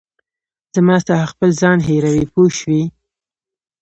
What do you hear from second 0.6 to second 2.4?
زما څخه خپل ځان هېروې